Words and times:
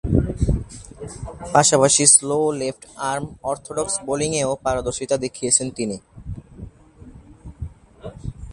পাশাপাশি, 1.53 2.03
slow 2.05 2.39
left arm 2.51 3.25
orthodox 3.43 3.93
বোলিংয়েও 4.05 4.51
পারদর্শীতা 4.63 5.15
দেখিয়েছেন 5.17 5.67
তিনি। 5.71 5.97